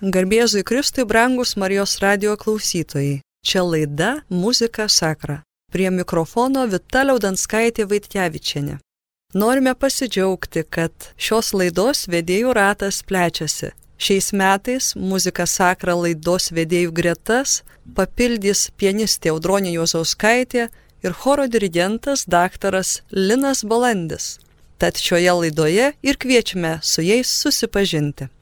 [0.00, 3.20] Garbėzui Kristui brangus Marijos radio klausytojai.
[3.44, 5.42] Čia laida Muzika Sakra.
[5.72, 8.78] Prie mikrofono Vita Liaudanskaitė Vaitkevičiane.
[9.34, 13.74] Norime pasidžiaugti, kad šios laidos vedėjų ratas plečiasi.
[14.00, 17.60] Šiais metais Muzika Sakra laidos vedėjų gretas
[17.92, 20.70] papildys pianistė Audronė Jozauskaitė
[21.04, 24.38] ir choro dirigentas daktaras Linas Balandis.
[24.80, 28.32] Tad šioje laidoje ir kviečiame su jais susipažinti.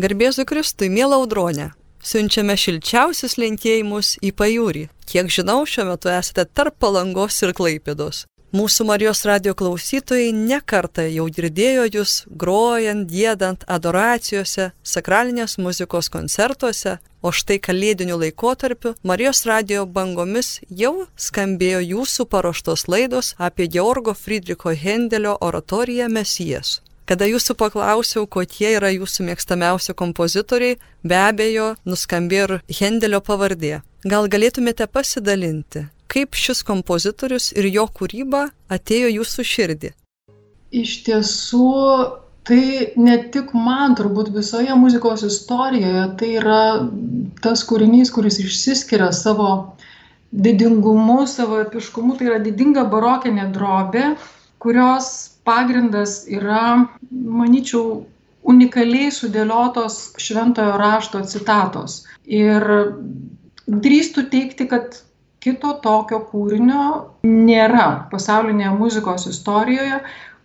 [0.00, 1.66] Garbėzu Kristui, mėla audronė,
[2.00, 4.86] siunčiame šilčiausius linkėjimus į pajūrį.
[5.04, 8.22] Kiek žinau, šiuo metu esate tarp palangos ir klaipėdos.
[8.56, 17.28] Mūsų Marijos radio klausytojai nekarta jau girdėjo jūs grojant, gėdant adoracijose, sakralinės muzikos koncertuose, o
[17.28, 25.36] štai kalėdiniu laikotarpiu Marijos radio bangomis jau skambėjo jūsų paruoštos laidos apie Georgo Friedricho Hendelio
[25.44, 26.80] oratoriją Mesijas.
[27.10, 33.80] Kada jūsų paklausiau, kokie yra jūsų mėgstamiausi kompozitoriai, be abejo, nuskambėjo ir Hendelio pavardė.
[34.06, 39.90] Gal galėtumėte pasidalinti, kaip šis kompozitorius ir jo kūryba atėjo jūsų širdį?
[40.70, 41.72] Iš tiesų,
[42.46, 42.62] tai
[42.94, 46.62] ne tik man, turbūt visoje muzikos istorijoje, tai yra
[47.42, 49.50] tas kūrinys, kuris išsiskiria savo
[50.30, 54.12] didingumu, savo epiškumu, tai yra didinga barokinė drobė,
[54.62, 58.04] kurios pagrindas yra, manyčiau,
[58.50, 62.02] unikaliai sudėliotos šventojo rašto citatos.
[62.24, 62.64] Ir
[63.70, 64.96] drįstų teikti, kad
[65.40, 66.84] kito tokio kūrinio
[67.24, 70.00] nėra pasaulinėje muzikos istorijoje,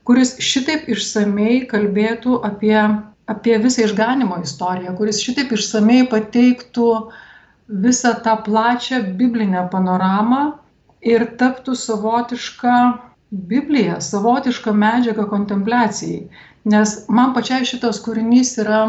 [0.07, 2.77] kuris šitaip išsamei kalbėtų apie,
[3.31, 6.89] apie visą išganimo istoriją, kuris šitaip išsamei pateiktų
[7.85, 10.43] visą tą plačią biblinę panoramą
[11.02, 12.77] ir taptų savotišką
[13.36, 16.22] Biblija savotiška medžiaga kontempliacijai,
[16.72, 18.80] nes man pačiai šitas kūrinys yra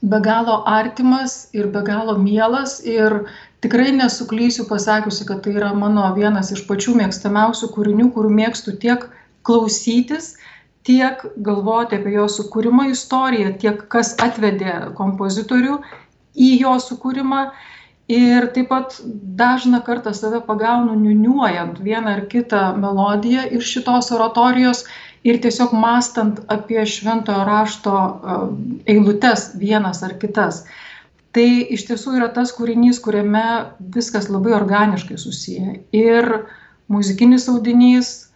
[0.00, 3.18] be galo artimas ir be galo mielas ir
[3.64, 9.06] tikrai nesuklysiu pasakiusi, kad tai yra mano vienas iš pačių mėgstamiausių kūrinių, kurių mėgstu tiek
[9.46, 10.34] klausytis,
[10.86, 15.80] tiek galvoti apie jo sukūrimo istoriją, tiek kas atvedė kompozitorių
[16.36, 17.46] į jo sukūrimą
[18.08, 18.96] ir taip pat
[19.38, 24.84] dažną kartą save pagaunu niuniuojant vieną ar kitą melodiją iš šitos oratorijos
[25.26, 28.36] ir tiesiog mastant apie šventojo rašto e,
[28.94, 30.62] eilutes vienas ar kitas.
[31.34, 35.80] Tai iš tiesų yra tas kūrinys, kuriame viskas labai organiškai susiję.
[35.92, 36.30] Ir
[36.88, 38.30] muzikinis audinys,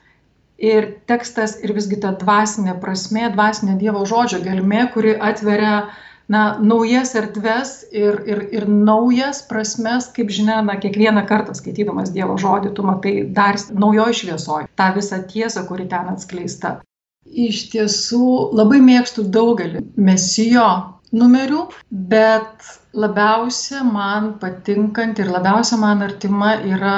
[0.59, 6.43] ir tekstas, ir visgi ta dvasinė prasme, dvasinė Dievo žodžio gelmė, kuri atveria uh, na
[6.63, 12.71] naujas erdves ir ir ir naujas prasmes kaip žinia na kiekvieną kartą skaitydamas dievo žodį
[12.77, 16.77] tu matai dar naujoj šviesoj tą visą tiesą kuri ten atskleista.
[17.49, 18.29] Iš tiesų
[18.61, 20.69] labai mėgstu daugelį mesijo
[21.23, 21.67] numerių
[22.15, 22.71] bet
[23.05, 26.97] labiausia man patinkanti ir labiausia man artima yra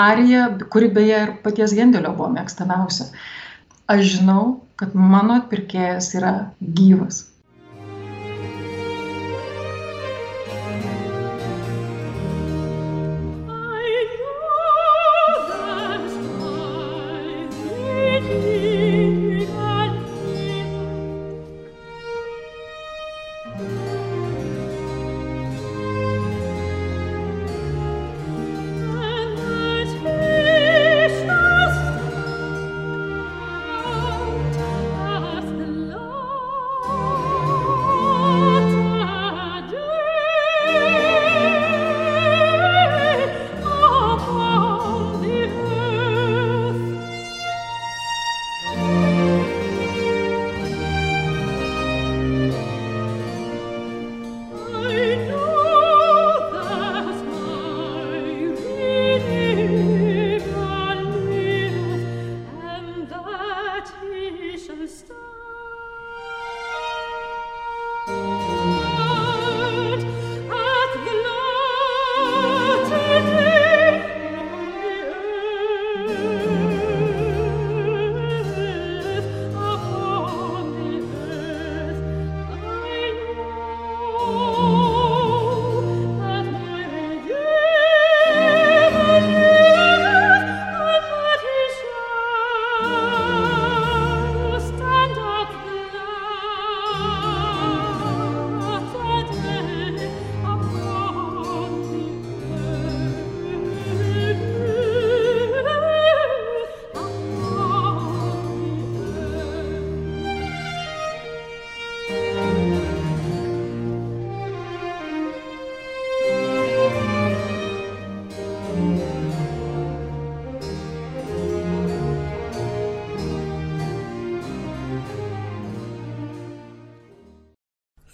[0.00, 3.12] arija kuri beje ir paties hendelio buvo mėgstamiausia.
[3.92, 4.42] Aš žinau
[4.80, 6.36] kad mano atpirkėjas yra
[6.80, 7.24] gyvas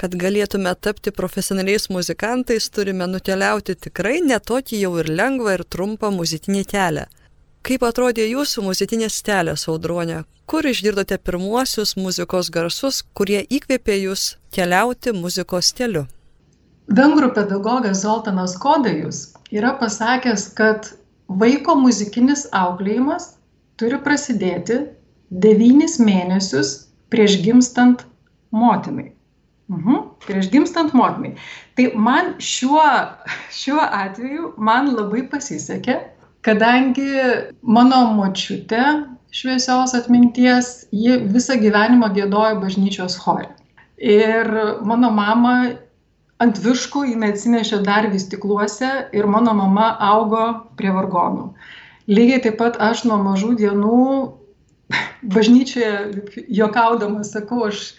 [0.03, 6.63] kad galėtume tapti profesionaliais muzikantais, turime nukeliauti tikrai netokį jau ir lengvą ir trumpą muzikinį
[6.73, 7.05] kelią.
[7.63, 10.25] Kaip atrodė jūsų muzikinės stelės, audronė?
[10.51, 16.09] Kur išgirdote pirmuosius muzikos garsus, kurie įkvėpė jūs keliauti muzikos keliu?
[16.91, 19.23] Vengrų pedagogas Zoltanas Kodajus
[19.55, 20.91] yra pasakęs, kad
[21.29, 23.37] vaiko muzikinis auklėjimas
[23.79, 24.83] turi prasidėti
[25.31, 26.77] devynis mėnesius
[27.15, 28.03] prieš gimstant
[28.51, 29.13] motinai.
[29.71, 31.37] Mhm, prieš gimstant motinai.
[31.79, 32.83] Tai man šiuo,
[33.55, 35.99] šiuo atveju man labai pasisekė,
[36.45, 37.09] kadangi
[37.63, 38.83] mano močiutė
[39.33, 43.49] šviesios atminties, ji visą gyvenimą gėdojo bažnyčios chore.
[43.97, 44.51] Ir
[44.85, 45.55] mano mama
[46.43, 50.45] ant viškų jinai atsinešė dar vystikluose ir mano mama augo
[50.77, 51.53] prie vargonų.
[52.11, 53.99] Lygiai taip pat aš nuo mažų dienų
[55.37, 57.93] bažnyčioje juokaudama sakau, aš,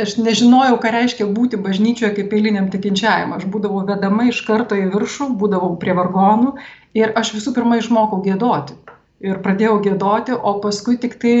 [0.00, 3.34] aš nežinojau, ką reiškia būti bažnyčioje kaip eiliniam tikinčiajam.
[3.36, 6.54] Aš būdavau vedama iš karto į viršų, būdavau prie vargonų
[6.98, 8.76] ir aš visų pirma išmokau gėdoti.
[9.24, 11.36] Ir pradėjau gėdoti, o paskui tik tai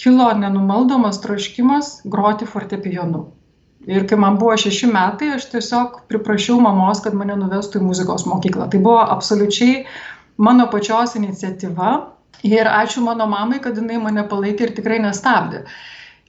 [0.00, 3.28] kilo nenumaldomas troškimas groti fortepijonu.
[3.88, 8.26] Ir kai man buvo šeši metai, aš tiesiog priprašiau mamos, kad mane nuvestų į muzikos
[8.28, 8.68] mokyklą.
[8.68, 9.86] Tai buvo absoliučiai
[10.36, 11.94] mano pačios iniciatyva.
[12.44, 15.64] Ir ačiū mano mamai, kad jinai mane palaikė ir tikrai nestabdė.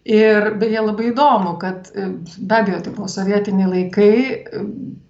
[0.10, 4.14] Ir beje labai įdomu, kad be abejo tai buvo sovietiniai laikai,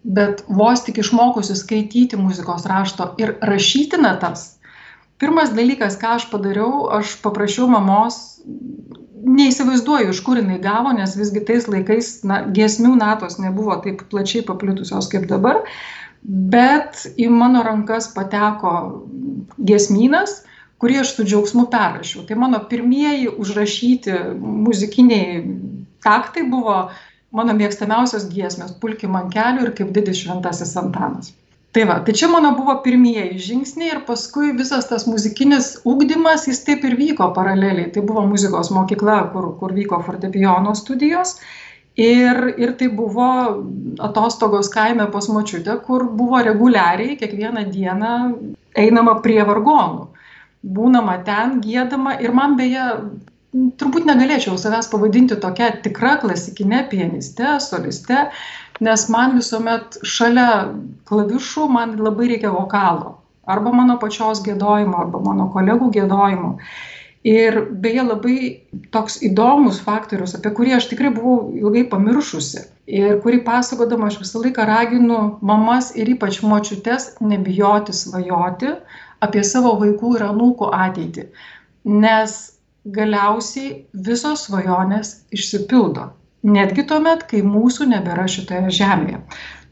[0.04, 4.58] bet vos tik išmokusi skaityti muzikos rašto ir rašyti natas,
[5.22, 8.42] pirmas dalykas, ką aš padariau, aš paprašiau mamos
[9.22, 14.44] neįsivaizduoju, iš kur jinai gavo, nes visgi tais laikais na, giesmių natos nebuvo taip plačiai
[14.44, 15.62] paplitusios kaip dabar,
[16.22, 18.74] bet į mano rankas pateko
[19.62, 20.42] giesmynas,
[20.82, 22.26] kurį aš su džiaugsmu perrašiau.
[22.28, 25.44] Tai mano pirmieji užrašyti muzikiniai
[26.04, 26.78] taktai buvo
[27.32, 31.32] mano mėgstamiausios giesmės Pulki man kelių ir kaip didis šventasis Antanas.
[31.72, 36.66] Tai va tai čia mano buvo pirmieji žingsniai ir paskui visas tas muzikinis ugdymas jis
[36.68, 37.92] taip ir vyko paraleliai.
[37.96, 41.38] Tai buvo muzikos mokykla kur kur vyko fortepijono studijos.
[42.02, 43.30] Ir ir tai buvo
[44.10, 48.16] atostogos kaime pas močiutę kur buvo reguliariai kiekvieną dieną
[48.84, 50.11] einama prie vargonų
[50.64, 52.18] būnama ten giedama.
[52.22, 52.88] Ir man beje
[53.52, 58.28] turbūt negalėčiau savęs pavadinti tokia tikra klasikine pianiste soliste
[58.82, 60.72] nes man visuomet šalia
[61.10, 63.18] klavišų man labai reikia vokalo.
[63.46, 66.56] Arba mano pačios giedojimo arba mano kolegų giedojimo.
[67.28, 68.38] Ir beje labai
[68.94, 74.42] toks įdomus faktorius apie kurį aš tikrai buvau ilgai pamiršusi ir kurį pasakodama aš visą
[74.42, 78.74] laiką raginu mamas ir ypač močiutes nebijoti svajoti
[79.22, 81.28] apie savo vaikų ir anūkų ateitį
[81.86, 82.34] nes
[82.86, 86.10] galiausiai visos svajonės išsipildo
[86.42, 89.22] netgi tuomet, kai mūsų nebėra šitoje žemėje.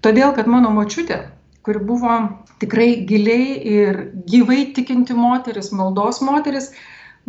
[0.06, 1.24] Todėl, kad mano močiutė,
[1.66, 2.20] kuri buvo
[2.62, 4.00] tikrai giliai ir
[4.30, 6.70] gyvai tikinti moteris, maldos moteris,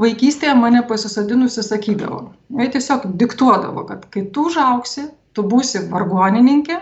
[0.01, 2.31] vaikystėje mane pasisodinusi sakydavo.
[2.61, 6.79] Jis tiesiog diktuodavo, kad kai tu užauksi, tu būsi vargonininkė,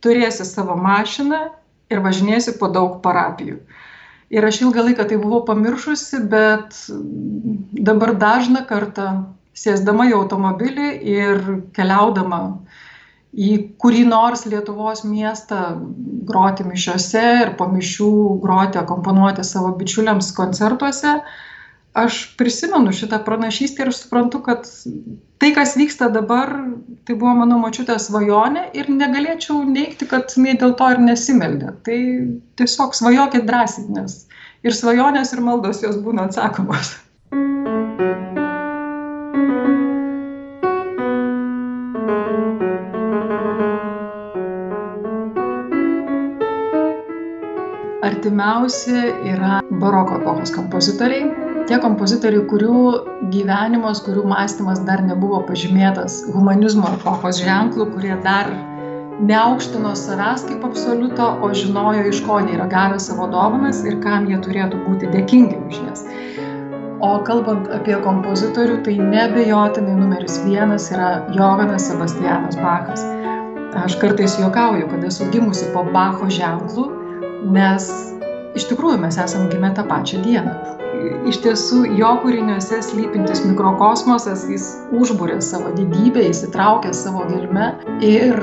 [0.00, 1.50] turėsi savo mašiną
[1.92, 3.60] ir važinėsi po daug parapijų.
[4.30, 6.76] Ir aš ilgą laiką tai buvau pamiršusi, bet
[7.88, 9.08] dabar dažną kartą
[9.58, 11.42] sėsdama į automobilį ir
[11.74, 12.40] keliaudama
[13.30, 15.76] į kurį nors Lietuvos miestą
[16.26, 18.10] groti mišiuose ir po mišių
[18.42, 21.20] groti, akomponuoti savo bičiuliams koncertuose,
[21.92, 24.68] aš prisimenu šitą pranašystę ir suprantu, kad
[25.42, 26.52] tai, kas vyksta dabar,
[27.06, 31.74] tai buvo mano močiutės svajonė ir negalėčiau neikti, kad jinai dėl to ir nesimeldė.
[31.86, 32.00] Tai
[32.60, 34.24] tiesiog svajokit drąsiai, nes
[34.62, 36.98] ir svajonės, ir maldos jos būna atsakomos.
[48.20, 48.92] artimiausi
[49.32, 51.39] yra baroko epochos kompozitoriai.
[51.68, 52.80] Tie kompozitoriai, kurių
[53.34, 58.50] gyvenimas, kurių mąstymas dar nebuvo pažymėtas humanizmo epochos ženklų, kurie dar
[59.20, 64.28] neaukštino savęs kaip absoliuto, o žinojo, iš ko jie yra gavę savo dovanas ir kam
[64.30, 66.04] jie turėtų būti dėkingi už jas.
[67.04, 73.04] O kalbant apie kompozitorių, tai nebejotinai numeris vienas yra Joganas Sebastianas Bachas.
[73.80, 76.88] Aš kartais juokauju, kad esu gimusi po Bacho ženklų,
[77.54, 77.88] nes
[78.58, 80.56] iš tikrųjų mes esam gimę tą pačią dieną.
[81.30, 84.66] Iš tiesų, jo kūriniuose slypintis mikrokosmosas, jis
[84.96, 87.70] užbūrė savo didybę, įsitraukė savo gelme
[88.04, 88.36] ir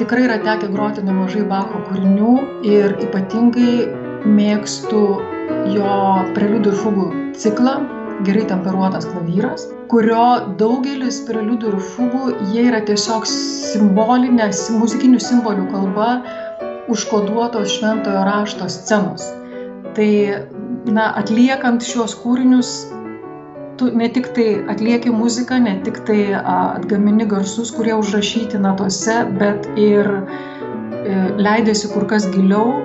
[0.00, 2.34] tikrai yra tekę groti nemažai Bacho kūrinių
[2.68, 3.88] ir ypatingai
[4.24, 5.04] mėgstu
[5.74, 5.98] jo
[6.36, 7.06] preliudų ir fugų
[7.40, 7.78] ciklą,
[8.26, 9.68] gerai temperuotas klavyras.
[9.90, 16.08] kurio daugelis preliudų ir fugų, jie yra tiesiog simbolinė, muzikinių simbolių kalba
[16.90, 19.28] užkoduotos šventojo rašto scenos.
[19.94, 20.08] Tai,
[20.84, 22.72] na, atliekant šiuos kūrinius,
[23.78, 29.66] tu ne tik tai atlieki muziką, ne tik tai atgamini garsus, kurie užrašyti natose, bet
[29.80, 32.82] ir e, leidėsi kur kas giliau,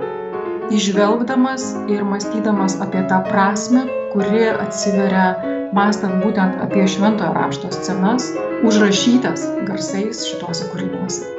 [0.74, 5.34] išvelgdamas ir mąstydamas apie tą prasme, kuri atsiveria
[5.78, 8.32] mąstant būtent apie šventojo rašto scenas,
[8.66, 11.39] užrašytas garsais šituose kūriniuose.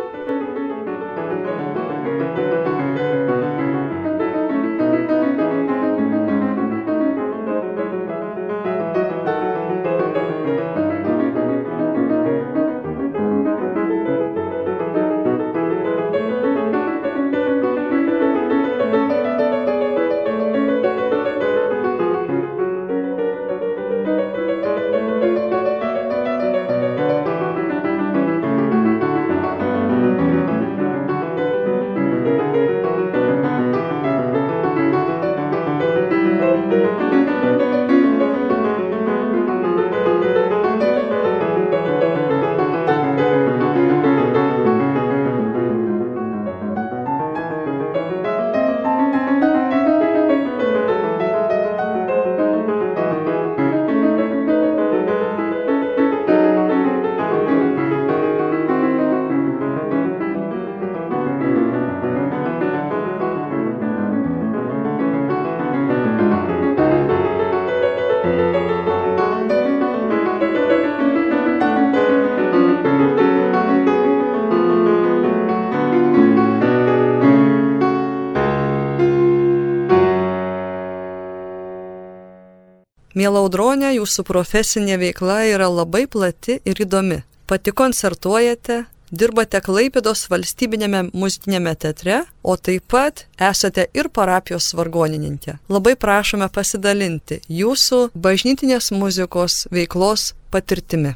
[83.21, 87.19] Mėla audronė, jūsų profesinė veikla yra labai plati ir įdomi.
[87.50, 88.79] Pati koncertuojate,
[89.12, 95.59] dirbate Klaipėdos valstybinėme muzikinėme teatre, o taip pat esate ir parapijos vargonininkė.
[95.69, 101.12] Labai prašome pasidalinti jūsų bažnytinės muzikos veiklos patirtimi.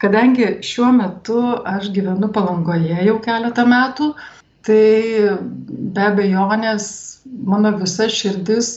[0.00, 4.14] Kadangi šiuo metu aš gyvenu palangoje jau keletą metų,
[4.68, 5.36] tai
[5.96, 6.88] be abejonės
[7.48, 8.68] mano visa širdis,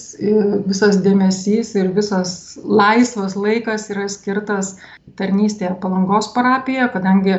[0.67, 4.75] visas dėmesys ir visas laisvas laikas yra skirtas
[5.19, 7.37] tarnystėje palangos parapijoje, kadangi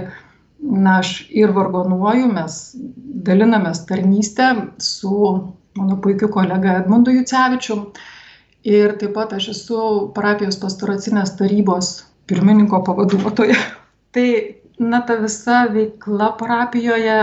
[0.62, 2.60] na, aš ir vargonuoju, mes
[3.26, 5.12] dalinamės tarnystę su
[5.78, 7.78] mano puikiu kolega Edmundu Jucevičiu.
[8.62, 9.78] Ir taip pat aš esu
[10.14, 13.58] parapijos pastoracinės tarybos pirmininko pavaduotoja.
[14.14, 14.26] Tai,
[14.78, 17.16] na, ta visa veikla parapijoje,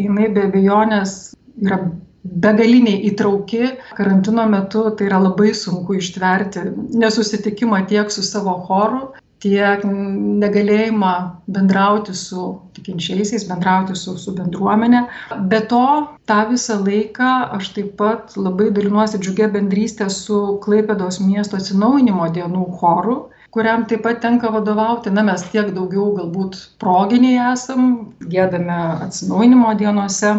[0.00, 1.34] jinai be abejonės
[1.64, 1.80] yra
[2.24, 6.64] begaliniai įtrauki karantino metu tai yra labai sunku ištverti
[7.02, 9.02] nesusitikimą tiek su savo choru
[9.44, 11.12] tiek negalėjimą
[11.52, 12.46] bendrauti su
[12.76, 15.02] tikinčiaisiais, bendrauti su, su bendruomenė.
[15.50, 15.84] Be to,
[16.30, 22.64] tą visą laiką aš taip pat labai dalinuosi džiugę bendrystę su Klaipėdos miesto atsinaujinimo dienų
[22.80, 23.18] choru,
[23.54, 25.12] kuriam taip pat tenka vadovauti.
[25.14, 27.90] Na, mes tiek daugiau galbūt proginiai esam,
[28.30, 30.34] gėdame atsinaujinimo dienose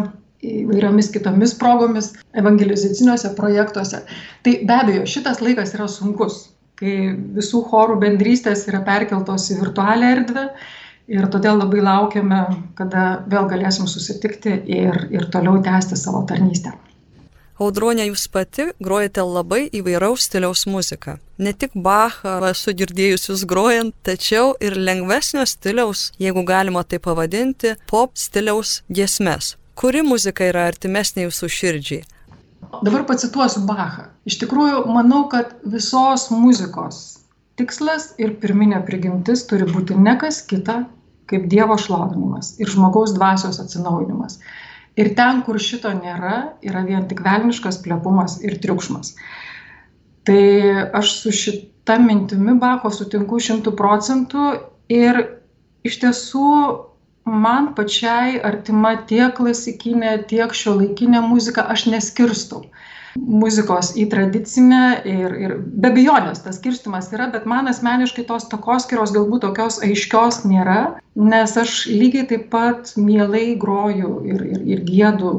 [0.46, 4.02] įvairiomis kitomis progomis evangelizaciniuose projektuose.
[4.44, 6.42] Tai be abejo, šitas laikas yra sunkus,
[6.76, 10.48] kai visų chorų bendrystės yra perkeltos į virtualią erdvę
[11.16, 12.42] ir todėl labai laukiame,
[12.78, 16.74] kada vėl galėsim susitikti ir, ir toliau tęsti savo tarnystę.
[17.56, 21.14] Audronė, jūs pati grojate labai įvairaus stiliaus muziką.
[21.40, 27.72] Ne tik Bachą esu girdėjus jūs grojant, tačiau ir lengvesnio stiliaus, jeigu galima tai pavadinti,
[27.88, 29.54] pop stiliaus giesmes.
[29.76, 32.04] Kuri muzika yra artimesnė jūsų širdžiai?
[32.84, 34.10] Dabar pacituosiu Bachą.
[34.28, 37.00] Iš tikrųjų, manau, kad visos muzikos
[37.56, 40.82] tikslas ir pirminė prigimtis turi būti ne kas kita,
[41.30, 44.42] kaip Dievo šlovinimas ir žmogaus dvasios atsinaujinimas.
[44.96, 49.12] Ir ten, kur šito nėra, yra vien tik velniškas plepumas ir triukšmas.
[50.26, 50.42] Tai
[50.96, 54.46] aš su šita mintimi Bacho sutinku šimtų procentų
[54.90, 55.20] ir
[55.86, 56.48] iš tiesų
[57.26, 62.64] man pačiai artima tiek klasikinė, tiek šiuolaikinė muzika, aš neskirstau
[63.16, 69.14] muzikos į tradicinę ir, ir be abejonės tas skirstimas yra, bet man asmeniškai tos takoskiros
[69.16, 75.36] galbūt tokios aiškios nėra, nes aš lygiai taip pat mielai groju ir, ir, ir gėdu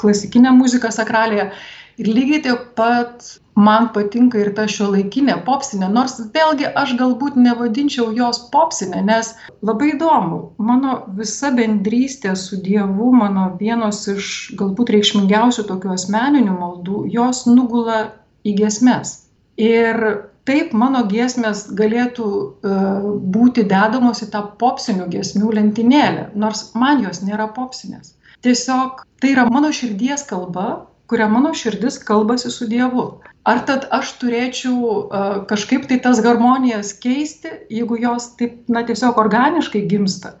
[0.00, 1.50] klasikinę muziką sakralėje
[2.00, 3.26] ir lygiai taip pat
[3.60, 9.34] man patinka ir ta šiuolaikinė popsinė, nors vėlgi aš galbūt nevadinčiau jos popsinė, nes
[9.66, 10.40] labai įdomu,
[10.70, 14.30] mano visa bendrystė su Dievu, mano vienos iš
[14.60, 18.00] galbūt reikšmingiausių tokių asmeninių maldų, jos nugula
[18.46, 19.16] į gesmes.
[19.60, 20.00] Ir
[20.48, 27.20] taip mano giesmės galėtų uh, būti dedamos į tą popsinių giesmių lentynėlę, nors man jos
[27.26, 28.14] nėra popsinės.
[28.40, 33.06] Tiesiog tai yra mano širdies kalba, kuria mano širdis kalbasi su Dievu.
[33.50, 39.18] Ar tad aš turėčiau uh, kažkaip tai tas harmonijas keisti, jeigu jos taip, na, tiesiog
[39.18, 40.36] organiškai gimsta?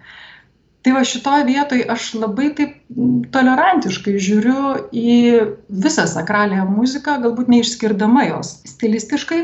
[0.84, 2.76] Tai va šitoje vietoje aš labai taip
[3.34, 4.62] tolerantiškai žiūriu
[4.96, 5.16] į
[5.84, 9.42] visą sakralią muziką, galbūt neišskirdama jos stilistiškai,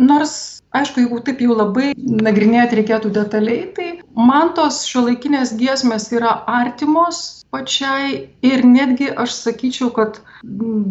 [0.00, 0.34] nors,
[0.74, 7.43] aišku, jeigu taip jau labai nagrinėti reikėtų detaliai, tai man tos šiuolaikinės giesmės yra artimos
[7.54, 10.20] pačiai ir netgi aš sakyčiau, kad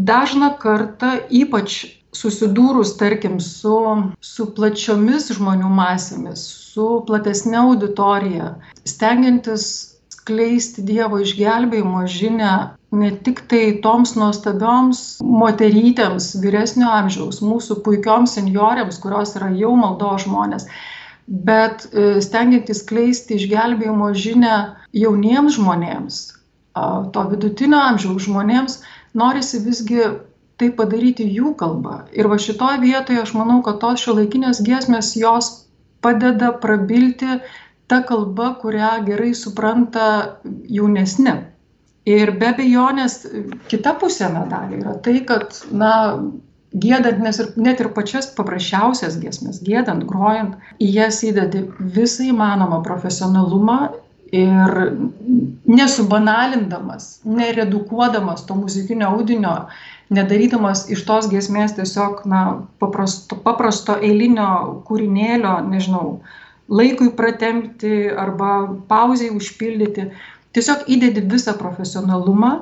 [0.09, 1.79] dažną kartą, ypač
[2.15, 3.77] susidūrus, tarkim, su,
[4.21, 8.53] su plačiomis žmonių masėmis, su platesnė auditorija,
[8.87, 9.65] stengiantis
[10.13, 12.53] skleisti Dievo išgelbėjimo žinę
[12.93, 20.13] ne tik tai toms nuostabioms moterytėms vyresnio amžiaus, mūsų puikioms seniorėms, kurios yra jau maldo
[20.23, 20.67] žmonės,
[21.49, 24.55] bet e, stengiantis skleisti išgelbėjimo žinę
[25.03, 26.21] jauniems žmonėms,
[26.73, 28.79] to vidutinio amžiaus žmonėms,
[29.17, 30.01] norisi visgi
[30.61, 32.03] tai padaryti jų kalba.
[32.13, 35.51] Ir va šitoje vietoje aš manau, kad tos šiuolaikinės giesmės jos
[36.03, 37.39] padeda prabilti
[37.87, 40.05] ta kalba, kurią gerai supranta
[40.69, 41.35] jaunesni.
[42.09, 43.21] Ir be abejonės
[43.71, 45.93] kita pusė medalio yra tai, kad, na,
[46.73, 51.63] gėdant, nes ir net ir pačias paprasčiausias giesmės, gėdant, grojant, į jas įdedi
[51.95, 53.77] visą įmanomą profesionalumą
[54.33, 54.77] ir
[55.69, 59.53] nesubanalindamas, neredukuodamas to muzikinio audinio
[60.13, 62.43] nedarydamas iš tos giesmės tiesiog na,
[62.81, 66.19] paprasto, paprasto eilinio kūrinėlio, nežinau,
[66.69, 68.53] laikui pratemti arba
[68.89, 70.09] pauziai užpildyti.
[70.53, 72.53] Tiesiog įdedi visą profesionalumą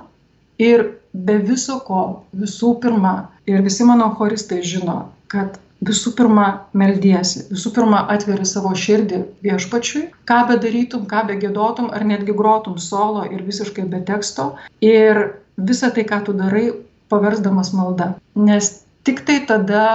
[0.61, 2.03] ir be viso ko,
[2.37, 3.15] visų pirma,
[3.49, 10.03] ir visi mano choristai žino, kad visų pirma meldiesi, visų pirma atveri savo širdį viešpačiui,
[10.29, 14.51] ką bedarytum, ką begėdotum, ar netgi grotum solo ir visiškai be teksto.
[14.85, 15.23] Ir
[15.57, 16.69] visą tai, ką tu darai,
[17.11, 18.13] paversdamas malda.
[18.37, 18.71] Nes
[19.07, 19.85] tik tai tada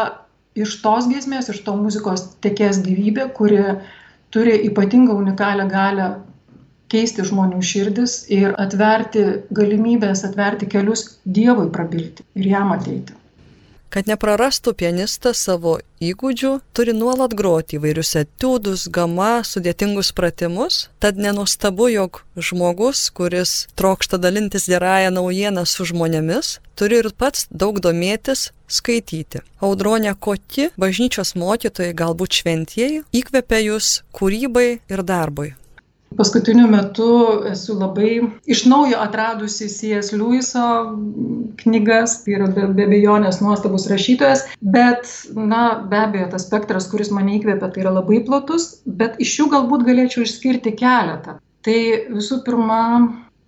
[0.58, 3.62] iš tos giesmės, iš to muzikos tekės gyvybė, kuri
[4.34, 6.08] turi ypatingą unikalią galę
[6.92, 13.14] keisti žmonių širdis ir atverti galimybės, atverti kelius Dievui prabilti ir jam ateiti.
[13.96, 21.88] Kad neprarastų pianistas savo įgūdžių, turi nuolat groti įvairius etiudus, gama, sudėtingus pratimus, tad nenustabu,
[21.88, 29.40] jog žmogus, kuris trokšta dalintis gerąją naujieną su žmonėmis, turi ir pats daug domėtis, skaityti.
[29.64, 35.54] Audronė Koti, bažnyčios mokytojai, galbūt šventieji, įkvepia jūs kūrybai ir darbui.
[36.16, 37.08] Paskutiniu metu
[37.50, 40.14] esu labai iš naujo atradusi C.S.
[40.16, 40.64] Lewiso
[41.60, 47.12] knygas, tai yra be, be bejonės nuostabus rašytojas, bet, na, be abejo, tas spektras, kuris
[47.14, 51.38] mane įkvėpia, tai yra labai platus, bet iš jų galbūt galėčiau išskirti keletą.
[51.66, 51.78] Tai
[52.14, 52.80] visų pirma,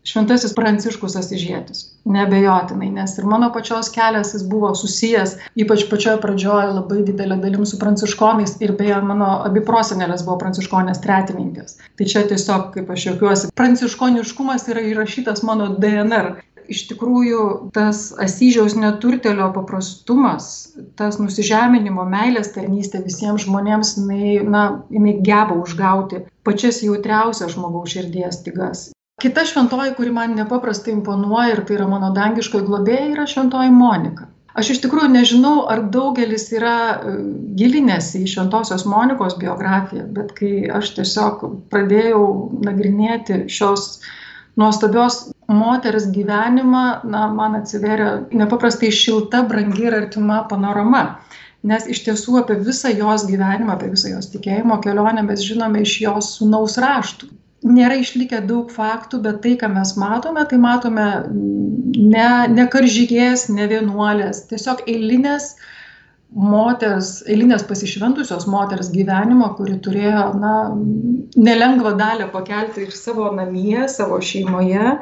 [0.09, 1.83] Šventasis Pranciškus Asižėtis.
[2.09, 7.67] Nebejotinai, nes ir mano pačios kelias jis buvo susijęs, ypač pačioje pradžioje labai didelė dalim
[7.69, 11.77] su pranciškonais ir beje mano abi prosenelės buvo pranciškonės tretininkės.
[12.01, 16.39] Tai čia tiesiog, kaip aš juokiuosi, pranciškoniškumas yra įrašytas mano DNR.
[16.73, 17.45] Iš tikrųjų,
[17.77, 20.51] tas Asyžiaus neturtelio paprastumas,
[21.01, 28.41] tas nusižeminimo, meilės tarnystė visiems žmonėms, jinai, na, jinai geba užgauti pačias jautriausias žmogaus širdies
[28.43, 33.73] stygas kita šventoji kuri man nepaprastai imponuoja ir tai yra mano dangiškoji globėja yra šventoji
[33.75, 34.29] monika.
[34.59, 37.17] Aš iš tikrųjų nežinau ar daugelis yra e,
[37.59, 42.23] gilinęsi į šventosios monikos biografiją bet kai aš tiesiog pradėjau
[42.67, 44.01] nagrinėti šios
[44.59, 51.05] nuostabios moters gyvenimą na man atsivėrė nepaprastai šilta brangi ir artima panorama.
[51.67, 56.01] Nes iš tiesų apie visą jos gyvenimą apie visą jos tikėjimo kelionę mes žinome iš
[56.07, 57.31] jos sūnaus raštų
[57.67, 63.67] nėra išlikę daug faktų, bet tai, ką mes matome, tai matome ne, ne karžygės, ne
[63.71, 65.55] vienuolės, tiesiog eilinės
[66.29, 70.53] moters, eilinės pasišventusios moters gyvenimo, kuri turėjo na,
[71.37, 74.99] nelengvą dalę pakelti ir savo namie, savo šeimoje.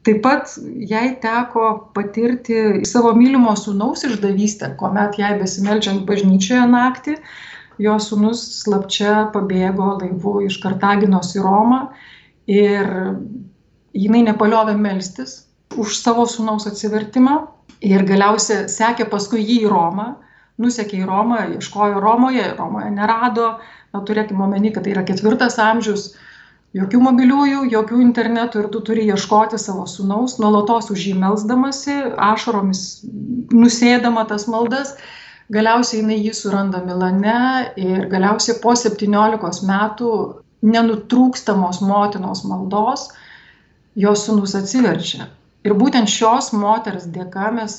[0.00, 0.54] Taip pat
[0.88, 7.18] jai teko patirti savo mylimo sūnaus išdavystę, kuomet jai besimeldžiant bažnyčioje naktį,
[7.80, 11.80] jo sūnus slapčia pabėgo laivu iš Kartaginos į Romą
[12.50, 12.90] ir
[13.96, 15.44] jinai nepaliovė melstis
[15.78, 17.36] už savo sūnaus atsivertimą
[17.80, 20.08] ir galiausiai sekė paskui jį į Romą,
[20.60, 23.54] nusekė į Romą, ieškojo Romoje, Romoje nerado,
[23.94, 26.10] na, turėkime omeny, kad tai yra ketvirtas amžius,
[26.76, 31.96] jokių mobiliųjų, jokių internetų ir tu turi ieškoti savo sūnaus, nuolatos už jį melzdamasi,
[32.30, 32.84] ašaromis
[33.50, 34.94] nusėdama tas maldas
[35.50, 40.10] Galiausiai jinai jį suranda Milane ir galiausiai po 17 metų
[40.62, 43.08] nenutrūkstamos motinos maldos
[43.98, 45.26] jos sunus atsiverčia.
[45.66, 47.74] Ir būtent šios moters dėka mes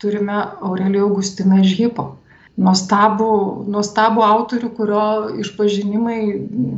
[0.00, 2.14] turime Aurelijų Augustiną Hipo.
[2.60, 3.30] Nuostabų,
[3.70, 5.04] nuostabų autorių, kurio
[5.40, 6.18] išpažinimai,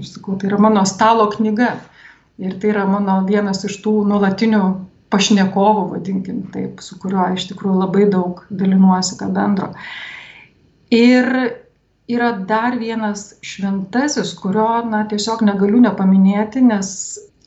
[0.06, 1.72] sakau, tai yra mano stalo knyga.
[2.42, 4.62] Ir tai yra mano vienas iš tų nuolatinių
[5.12, 9.72] pašnekovų, vadinkim taip, su kuriuo iš tikrųjų labai daug dalinuosi ką bendro.
[10.92, 11.28] Ir
[12.12, 16.90] yra dar vienas šventasis, kurio, na, tiesiog negaliu nepaminėti, nes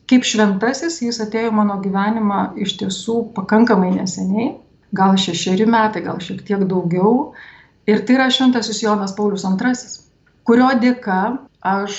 [0.10, 4.54] kaip šventasis jis atėjo mano gyvenimą iš tiesų pakankamai neseniai
[4.96, 7.34] gal šešeri metai, gal šiek tiek daugiau.
[7.90, 9.74] Ir tai yra šventasis Jonas Paulius II,
[10.48, 11.22] kurio dėka
[11.62, 11.98] aš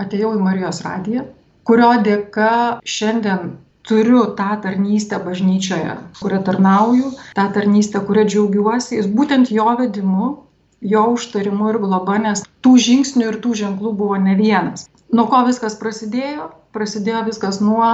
[0.00, 1.26] atėjau į Marijos radiją,
[1.68, 3.56] kurio dėka šiandien
[3.88, 10.28] turiu tą tarnystę bažnyčioje, kurią tarnauju, tą tarnystę, kurią džiaugiuosi, jis būtent jo vedimu,
[10.80, 14.86] jo užtarimu ir globa, nes tų žingsnių ir tų ženklų buvo ne vienas.
[15.12, 16.50] Nuo ko viskas prasidėjo?
[16.76, 17.88] Prasidėjo viskas nuo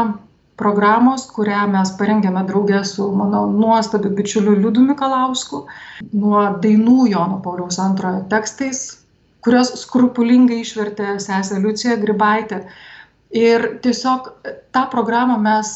[0.60, 5.64] programos, kurią mes parengėme draugė su mano nuostabiu bičiuliu Liudu Mikalausku,
[6.12, 8.84] nuo dainų Jono Pauliaus antrojo tekstais,
[9.44, 12.64] kurios skrupulingai išvertė sesė Liucija Gribaitė.
[13.34, 14.30] Ir tiesiog
[14.74, 15.72] tą programą mes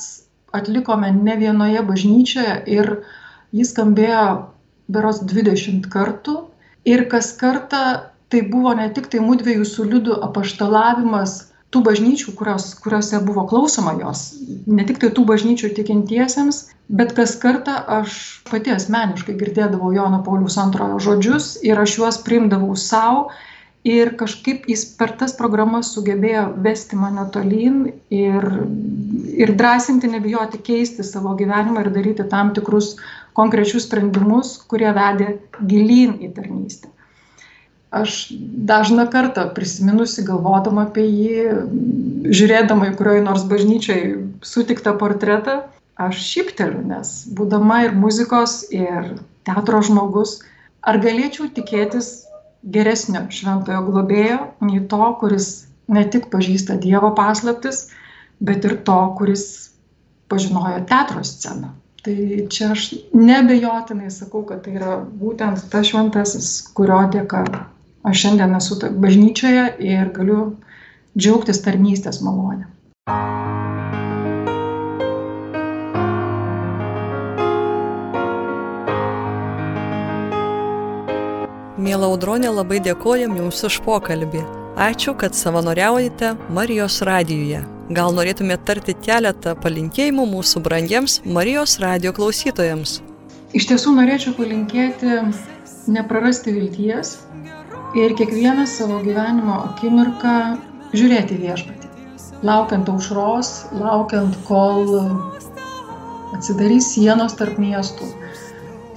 [0.54, 2.92] atlikome ne vienoje bažnyčioje ir
[3.54, 4.22] jis skambėjo
[4.88, 6.38] beros 20 kartų.
[6.88, 7.82] Ir kas kartą
[8.32, 11.38] tai buvo ne tik tai mūdviejų su liudu apaštalavimas
[11.72, 14.22] tų bažnyčių, kurios, kuriuose buvo klausoma jos,
[14.66, 18.16] ne tik tai tų bažnyčių tikintiesiems, bet kas kartą aš
[18.48, 23.28] pati asmeniškai girdėdavau Jono Paulius antrojo žodžius ir aš juos priimdavau savo
[23.88, 27.80] ir kažkaip jis per tas programas sugebėjo vesti mane tolyn
[28.14, 28.46] ir,
[29.44, 32.96] ir drąsinti, nebijoti keisti savo gyvenimą ir daryti tam tikrus
[33.38, 36.92] konkrečius sprendimus, kurie vedė gilyn į tarnystę.
[37.88, 38.28] Aš
[38.68, 41.44] dažną kartą prisiminusi galvodama apie jį,
[42.28, 44.10] žiūrėdama į kurioj nors bažnyčiai
[44.44, 45.62] sutiktą portretą,
[45.96, 49.14] aš šipteliu, nes būdama ir muzikos, ir
[49.48, 50.42] teatro žmogus,
[50.84, 52.27] ar galėčiau tikėtis
[52.62, 57.88] geresnio šventojo globėjo nei to, kuris ne tik pažįsta Dievo paslaptis,
[58.40, 59.44] bet ir to, kuris
[60.28, 61.72] pažinojo teatro sceną.
[62.04, 62.14] Tai
[62.52, 67.44] čia aš nebejotinai sakau, kad tai yra būtent tas šventasis, kurio dėka
[68.08, 70.40] aš šiandien esu bažnyčioje ir galiu
[71.18, 72.68] džiaugtis tarnystės malonę.
[81.78, 84.40] Mėla Audronė, labai dėkojam Jums už pokalbį.
[84.82, 87.60] Ačiū, kad savanoriaujate Marijos radijuje.
[87.94, 92.98] Gal norėtumėte tarti keletą palinkėjimų mūsų brangiems Marijos radio klausytojams?
[93.54, 95.20] Iš tiesų norėčiau palinkėti
[95.94, 97.14] neprarasti vilties,
[97.96, 100.34] ir kiekvieną savo gyvenimo akimirką
[100.92, 101.88] žiūrėti viešpatį.
[102.44, 104.98] Laukiant aušros, laukiant, kol
[106.36, 108.10] atsidarys sienos tarp miestų,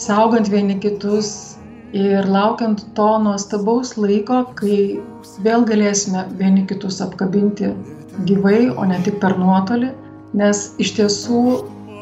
[0.02, 1.51] saugant vieni kitus
[1.94, 5.00] ir laukiant to nuostabaus laiko, kai
[5.46, 7.72] vėl galėsime vieni kitus apkabinti
[8.28, 9.92] gyvai, o ne tik per nuotolį,
[10.38, 11.42] nes iš tiesų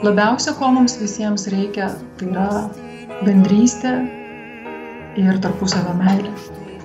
[0.05, 2.47] labiausia, ko mums visiems reikia, tai yra
[3.25, 3.95] bendrystė
[5.19, 6.33] ir tarpusavio meilė.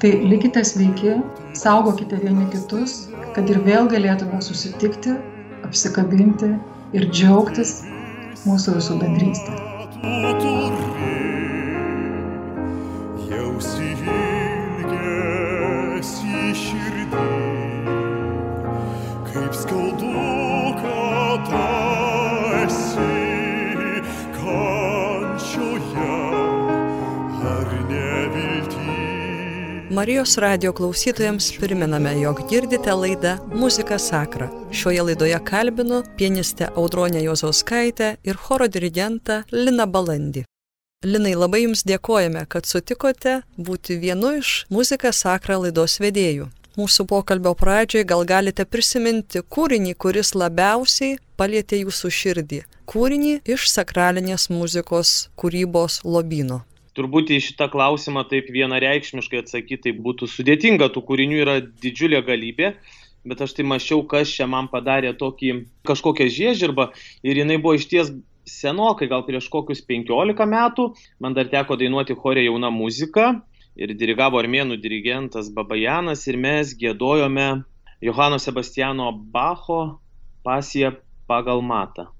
[0.02, 1.18] Tai likite sveiki,
[1.56, 5.16] saugokite vieni kitus, kad ir vėl galėtume susitikti,
[5.64, 6.54] apsikabinti
[6.96, 7.82] ir džiaugtis
[8.44, 11.13] mūsų visų bendrystę.
[30.04, 34.50] Marijos radio klausytojams priminame, jog girdite laidą Muzika Sakra.
[34.72, 40.42] Šioje laidoje kalbinu pianistę Audronę Jozauskaitę ir choro dirigentą Lina Balandį.
[41.04, 46.50] Linai, labai Jums dėkojame, kad sutikote būti vienu iš Muzika Sakra laidos vedėjų.
[46.76, 52.60] Mūsų pokalbio pradžioje gal galite prisiminti kūrinį, kuris labiausiai palėtė Jūsų širdį.
[52.84, 56.60] Kūrinį iš sakralinės muzikos kūrybos lobino
[56.94, 62.74] turbūt į šitą klausimą taip vienareikšmiškai atsakyti tai būtų sudėtinga, tų kūrinių yra didžiulė galybė,
[63.26, 65.52] bet aš tai mačiau, kas čia man padarė tokį
[65.88, 66.90] kažkokią žiežirbą
[67.26, 68.12] ir jinai buvo išties
[68.48, 73.32] senokai, gal prieš kokius 15 metų, man dar teko dainuoti chorė jauna muzika
[73.74, 77.64] ir dirigavo armėnų dirigentas Babajanas ir mes gėdojome
[78.04, 79.98] Johano Sebastiano Bacho
[80.44, 80.92] pasiją
[81.26, 82.10] pagal matą.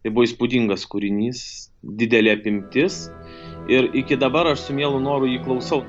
[0.00, 1.40] Tai buvo įspūdingas kūrinys,
[1.84, 3.04] didelė apimtis
[3.70, 5.84] ir iki dabar aš su mielu noru jį klausau.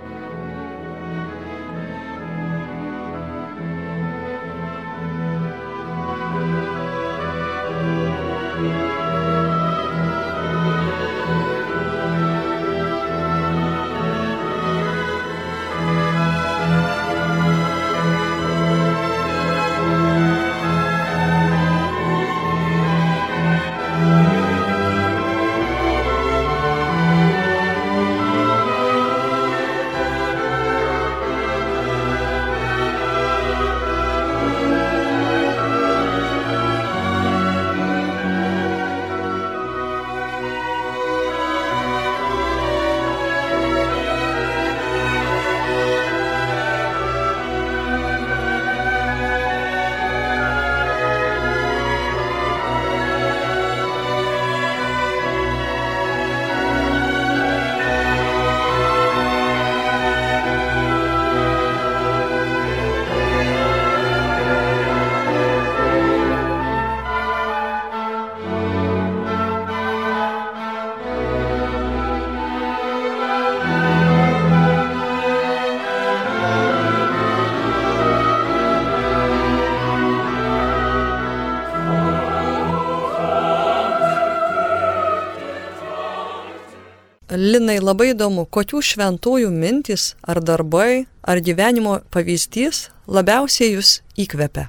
[87.62, 94.64] Linai labai įdomu, kokių šventųjų mintys ar darbai ar gyvenimo pavyzdys labiausiai jūs įkvepia.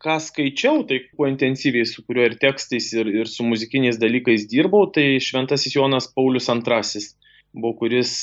[0.00, 4.88] Ką skaičiau, tai kuo intensyviai su kuriuo ir tekstais, ir, ir su muzikiniais dalykais dirbau,
[4.88, 7.04] tai Šventasis Jonas Paulius II
[7.52, 8.14] buvo, kuris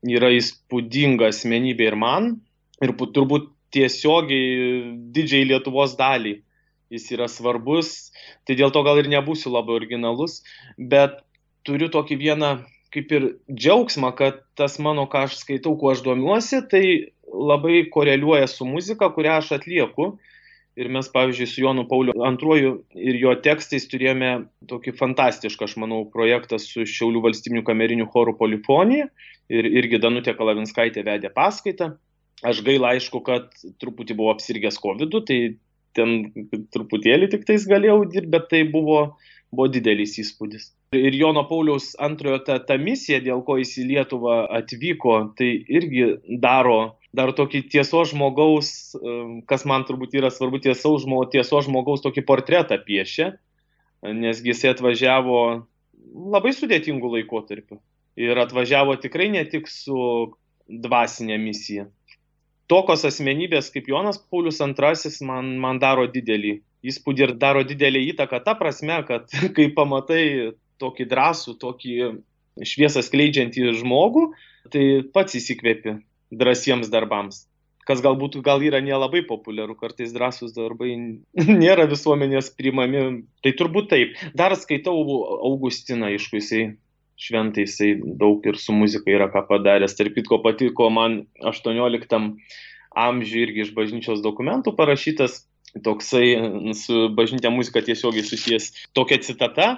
[0.00, 2.32] yra įspūdinga asmenybė ir man,
[2.80, 6.40] ir turbūt tiesiogiai didžiai Lietuvos daliai.
[6.88, 8.14] Jis yra svarbus,
[8.48, 10.40] tai dėl to gal ir nebūsiu labai originalus,
[10.78, 11.20] bet
[11.68, 12.56] turiu tokį vieną
[12.94, 16.84] kaip ir džiaugsmą, kad tas mano, ką aš skaitau, kuo aš domiuosi, tai
[17.34, 20.14] labai koreliuoja su muzika, kurią aš atlieku.
[20.74, 24.30] Ir mes, pavyzdžiui, su Jonu Pauliu II ir jo tekstais turėjome
[24.70, 29.06] tokį fantastišką, aš manau, projektą su Šiaulių valstybiniu kameriniu choru polifonija.
[29.54, 31.92] Ir irgi Danutė Kalavinskaitė vedė paskaitą.
[32.42, 35.38] Aš gaila, aišku, kad truputį buvau apsirgęs COVID, tai
[35.94, 36.16] ten
[36.74, 39.04] truputėlį tik tais galėjau dirbti, bet tai buvo,
[39.54, 44.44] buvo didelis įspūdis ir Jono Pauliaus antrojo ta, ta misija, dėl ko jis į Lietuvą
[44.58, 46.06] atvyko, tai irgi
[46.42, 52.04] daro, daro tokį tiesos žmogaus, um, kas man turbūt yra svarbu, tiesos, žmogaus, tiesos žmogaus
[52.04, 53.32] tokį portretą piešia,
[54.04, 55.40] nesgi jisai atvažiavo
[56.34, 57.80] labai sudėtingų laikotarpių
[58.20, 59.96] ir atvažiavo tikrai ne tik su
[60.68, 61.88] dvasinė misija.
[62.70, 68.40] Tokios asmenybės kaip Jonas Paulius II man, man daro didelį įspūdį ir daro didelį įtaką
[68.44, 71.94] ta prasme, kad kai pamatai tokį drąsų, tokį
[72.62, 74.28] šviesą skleidžiantį žmogų,
[74.72, 74.84] tai
[75.14, 75.98] pats įsikvėpi
[76.34, 77.44] drąsiems darbams.
[77.84, 80.94] Kas galbūt gal yra nelabai populiaru, kartais drąsūs darbai
[81.64, 83.24] nėra visuomenės primami.
[83.44, 84.14] Tai turbūt taip.
[84.36, 84.96] Dar skaitau
[85.50, 86.62] Augustiną, aišku, jisai
[87.20, 89.96] šventai, jisai daug ir su muzika yra ką padaręs.
[89.98, 92.22] Tarp kitko patiko man 18
[92.94, 95.42] amžiui irgi iš bažnyčios dokumentų parašytas
[95.82, 96.26] toksai
[96.78, 99.68] su bažnytė muzika tiesiogiai susijęs tokia citata,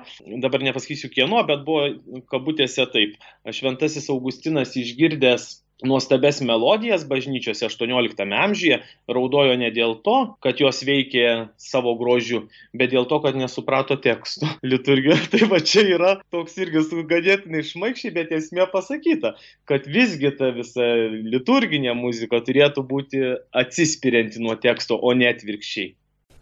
[0.45, 1.89] dabar nepasakysiu kieno, bet buvo
[2.33, 3.17] kabutėse taip.
[3.49, 5.49] Šventasis Augustinas išgirdęs
[5.85, 11.27] nuostabes melodijas bažnyčiose 18 amžiuje raudojo ne dėl to, kad jos veikė
[11.61, 15.29] savo grožiu, bet dėl to, kad nesuprato teksto liturgijoje.
[15.33, 19.35] Tai va čia yra toks irgi ganėtinai šmaikščiai, bet esmė pasakyta,
[19.69, 25.93] kad visgi ta visa liturginė muzika turėtų būti atsispirianti nuo teksto, o ne atvirkščiai.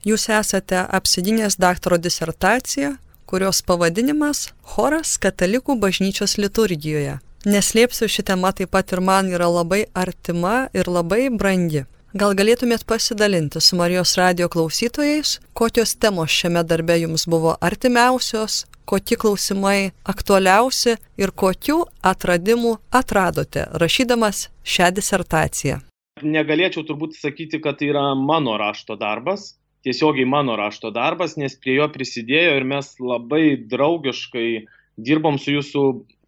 [0.04, 7.16] Jūs esate apsidinęs daktaro disertaciją, kurios pavadinimas Choras katalikų bažnyčios liturgijoje.
[7.44, 11.82] Neslėpsiu, ši tema taip pat ir man yra labai artima ir labai brangi.
[12.16, 19.18] Gal galėtumėt pasidalinti su Marijos radio klausytojais, kokios temos šiame darbe jums buvo artimiausios, kokie
[19.20, 21.76] klausimai aktualiausi ir kokių
[22.12, 25.82] atradimų atradote rašydamas šią disertaciją.
[26.24, 29.50] Negalėčiau turbūt sakyti, kad tai yra mano rašto darbas,
[29.84, 34.48] tiesiogiai mano rašto darbas, nes prie jo prisidėjo ir mes labai draugiškai
[34.96, 35.84] dirbom su jūsų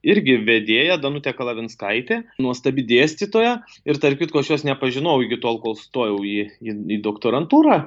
[0.07, 5.77] irgi vedėja Danutė Kalavinskaitė, nuostabi dėstytoja ir tarp kitko aš jos nepažinau iki tol, kol
[5.79, 7.87] stojau į, į, į doktorantūrą.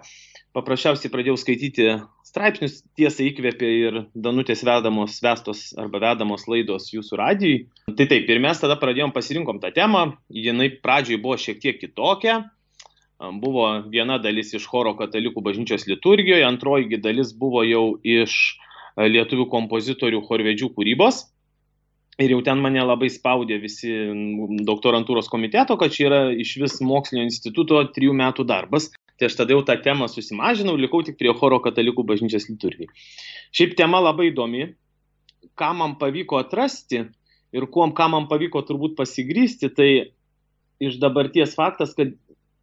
[0.57, 1.87] Paprasčiausiai pradėjau skaityti
[2.25, 7.59] straipsnius, tiesą įkvėpė ir Danutės vedamos vestos arba vedamos laidos jūsų radijui.
[7.89, 12.41] Tai taip, ir mes tada pradėjom pasirinkom tą temą, jinai pradžioj buvo šiek tiek kitokia,
[13.19, 18.57] buvo viena dalis iš choro katalikų bažnyčios liturgijoje, antroji dalis buvo jau iš
[18.99, 21.27] lietuvių kompozitorių chorvedžių kūrybos
[22.19, 23.93] Ir jau ten mane labai spaudė visi
[24.67, 28.89] doktorantūros komiteto, kad čia yra iš vis mokslinio instituto trijų metų darbas.
[29.19, 32.91] Tai aš tada jau tą temą susimažinau, likau tik prie choro katalikų bažnyčios liturgijai.
[33.55, 34.73] Šiaip tema labai įdomi.
[35.59, 37.05] Ką man pavyko atrasti
[37.55, 39.89] ir kuom, ką man pavyko turbūt pasigrysti, tai
[40.79, 42.11] iš dabarties faktas, kad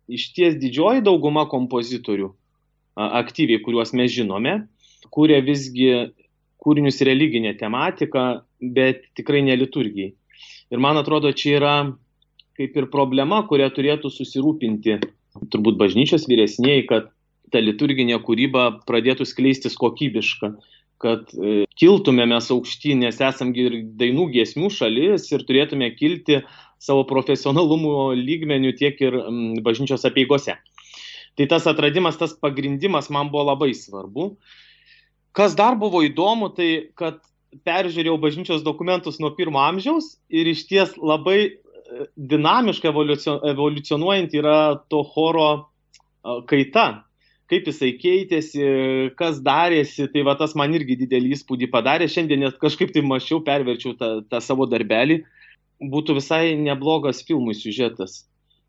[0.09, 2.31] iš ties didžioji dauguma kompozitorių
[2.97, 4.55] aktyviai, kuriuos mes žinome,
[5.13, 5.91] kūrė visgi
[6.63, 10.15] kūrinius religinė tematika, bet tikrai ne liturgijai.
[10.73, 11.75] Ir man atrodo, čia yra
[12.57, 14.99] kaip ir problema, kurią turėtų susirūpinti
[15.53, 17.11] turbūt bažnyčios vyresniai, kad
[17.53, 20.55] ta liturginė kūryba pradėtų skleistis kokybiška,
[21.03, 26.41] kad e, kiltume mes aukštyn, nes esam ir dainų giesmių šalis ir turėtume kilti
[26.83, 29.19] savo profesionalumo lygmenių tiek ir
[29.65, 30.57] bažnyčios apieigose.
[31.37, 34.31] Tai tas atradimas, tas pagrindimas man buvo labai svarbu.
[35.37, 37.21] Kas dar buvo įdomu, tai kad
[37.67, 41.53] peržiūrėjau bažnyčios dokumentus nuo pirmo amžiaus ir iš ties labai e,
[42.17, 44.59] dinamiškai evoliucionuojant yra
[44.91, 45.49] to choro
[46.51, 46.87] kaita,
[47.51, 48.63] kaip jisai keitėsi,
[49.19, 53.39] kas darėsi, tai va tas man irgi didelį įspūdį padarė, šiandien net kažkaip tai mačiau,
[53.47, 55.21] perverčiau tą, tą savo darbelį,
[55.93, 58.25] būtų visai neblogas filmų siužetas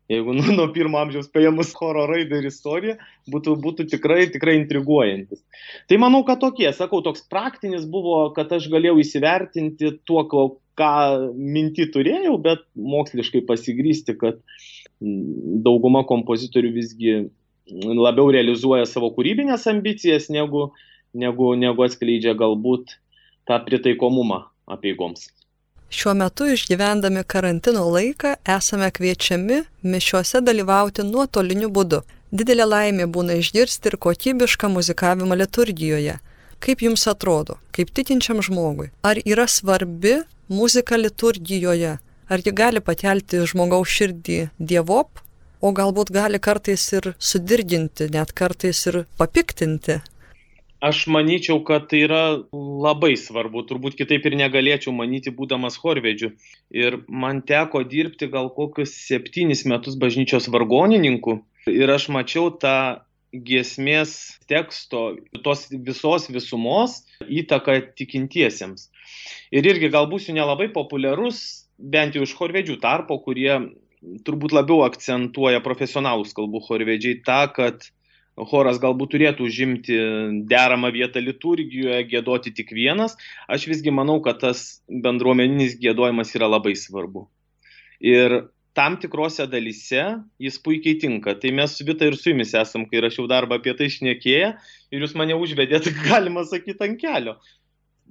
[0.08, 2.96] jeigu nuo, nuo pirmo amžiaus paėmus choro raidą ir istoriją,
[3.32, 5.42] būtų, būtų tikrai, tikrai intriguojantis.
[5.90, 10.24] Tai manau, kad tokie, sakau, toks praktinis buvo, kad aš galėjau įsivertinti tuo,
[10.78, 10.92] ką
[11.34, 14.40] minti turėjau, bet moksliškai pasigrysti, kad
[14.98, 17.16] dauguma kompozitorių visgi
[17.68, 20.70] labiau realizuoja savo kūrybinės ambicijas, negu,
[21.12, 22.96] negu, negu atskleidžia galbūt
[23.48, 25.28] tą pritaikomumą apieigoms.
[25.90, 32.02] Šiuo metu išgyvendami karantino laiką esame kviečiami mišiuose dalyvauti nuotoliniu būdu.
[32.28, 36.18] Didelė laimė būna išgirsti ir kokybišką muzikavimą liturgijoje.
[36.60, 40.18] Kaip jums atrodo, kaip tikinčiam žmogui, ar yra svarbi
[40.52, 41.94] muzika liturgijoje,
[42.28, 45.22] ar ji gali pakelti žmogaus širdį dievop,
[45.64, 50.02] o galbūt gali kartais ir sudirginti, net kartais ir papiktinti
[50.78, 52.22] Aš manyčiau, kad tai yra
[52.54, 56.30] labai svarbu, turbūt kitaip ir negalėčiau manyti, būdamas Horvedžiu.
[56.70, 61.40] Ir man teko dirbti gal kokius septynis metus bažnyčios vargonininku
[61.72, 62.76] ir aš mačiau tą
[63.34, 68.86] giesmės teksto, tos visos visumos įtaką tikintiesiems.
[69.50, 73.50] Ir irgi gal būsiu nelabai populiarus, bent jau iš Horvedžių tarpo, kurie
[74.24, 77.90] turbūt labiau akcentuoja profesionalus kalbų Horvedžiai tą, kad
[78.50, 79.96] choras galbūt turėtų užimti
[80.50, 83.16] deramą vietą liturgijoje, gėdoti tik vienas,
[83.50, 87.26] aš visgi manau, kad tas bendruomeninis gėdojimas yra labai svarbu.
[87.98, 88.40] Ir
[88.78, 90.02] tam tikrose dalyse
[90.38, 91.34] jis puikiai tinka.
[91.34, 94.50] Tai mes su Vita ir su jumis esam, kai rašiau darbą apie tai išnekėję
[94.94, 97.38] ir jūs mane užvedėte, galima sakyti, ant kelio.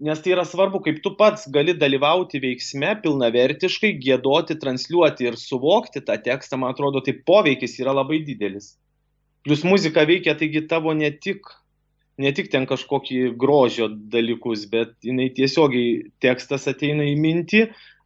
[0.07, 6.03] Nes tai yra svarbu, kaip tu pats gali dalyvauti veiksme pilnavertiškai, gėdoti, transliuoti ir suvokti
[6.05, 8.75] tą tekstą, man atrodo, tai poveikis yra labai didelis.
[9.47, 11.47] Plus muzika veikia, taigi tavo ne tik,
[12.19, 17.61] ne tik ten kažkokį grožio dalykus, bet jinai tiesiogiai tekstas ateina į mintį,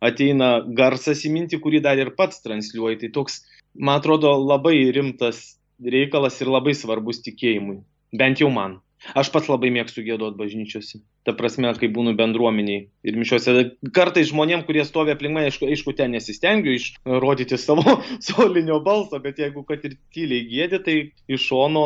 [0.05, 2.99] ateina garsas į mintį, kurį dar ir pats transliuoji.
[3.01, 3.39] Tai toks,
[3.73, 5.41] man atrodo, labai rimtas
[5.81, 7.79] reikalas ir labai svarbus tikėjimui.
[8.21, 8.77] Bent jau man.
[9.17, 10.99] Aš pats labai mėgstu gėdot bažnyčiose.
[11.25, 13.63] Ta prasme, kai būnu bendruomeniai ir mišiuose.
[13.95, 19.41] Kartais žmonėm, kurie stovi aplink mane, aišku, aišku, ten nesistengiu išrodyti savo solinio balso, bet
[19.41, 20.97] jeigu kad ir tyliai gėdi, tai
[21.33, 21.85] iš šono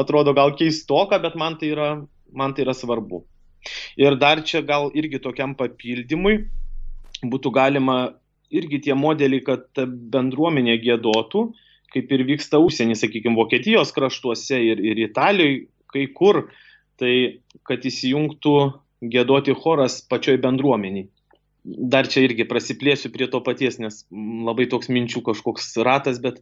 [0.00, 1.90] atrodo gal keistoka, bet man tai yra,
[2.32, 3.26] man tai yra svarbu.
[4.00, 6.46] Ir dar čia gal irgi tokiam papildymui
[7.28, 7.98] būtų galima
[8.48, 11.50] irgi tie modeliai, kad bendruomenė gėdotų,
[11.92, 16.46] kaip ir vyksta užsienį, sakykime, Vokietijos kraštuose ir, ir Italijoje kai kur,
[16.98, 18.56] tai kad įsijungtų
[19.12, 21.08] gėdoti choras pačioj bendruomeniai.
[21.64, 26.40] Dar čia irgi prasiplėsiu prie to paties, nes labai toks minčių kažkoks ratas, bet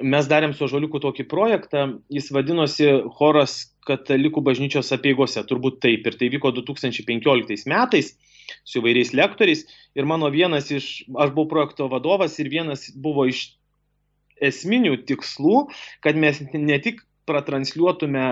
[0.00, 3.56] mes darėm su Žoliuku tokį projektą, jis vadinosi Choras
[3.86, 8.14] katalikų bažnyčios apieigose, turbūt taip, ir tai vyko 2015 metais
[8.64, 9.64] su įvairiais lektoriais
[9.96, 13.50] ir mano vienas iš, aš buvau projekto vadovas ir vienas buvo iš
[14.42, 15.68] esminių tikslų,
[16.04, 18.24] kad mes ne tik pratransliuotume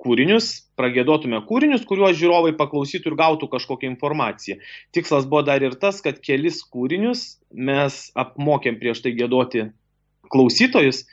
[0.00, 4.58] kūrinius, pragėdotume kūrinius, kuriuos žiūrovai paklausytų ir gautų kažkokią informaciją.
[4.96, 9.68] Tikslas buvo dar ir tas, kad kelis kūrinius mes apmokėm prieš tai gėdoti
[10.30, 11.04] klausytojus,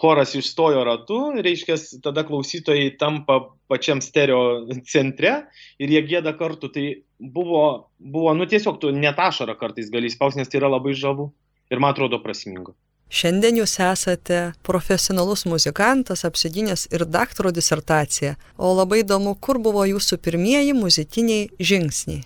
[0.00, 5.34] choras išstojo ratu, reiškia, tada klausytojai tampa pačiam stereo centre
[5.82, 6.70] ir jie gėda kartu.
[6.72, 6.86] Tai
[7.18, 7.64] buvo,
[7.98, 11.32] buvo nu tiesiog tu netašarą kartais gali spausti, nes tai yra labai žavu
[11.72, 12.72] ir man atrodo prasminga.
[13.14, 20.18] Šiandien jūs esate profesionalus muzikantas, apsigynęs ir daktaro disertaciją, o labai įdomu, kur buvo jūsų
[20.24, 22.24] pirmieji muzikiniai žingsniai.